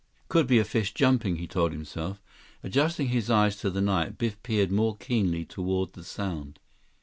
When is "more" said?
4.71-4.95